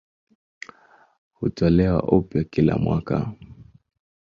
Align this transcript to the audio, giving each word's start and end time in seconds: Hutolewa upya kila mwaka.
Hutolewa 1.37 2.03
upya 2.03 2.43
kila 2.43 2.77
mwaka. 2.77 3.33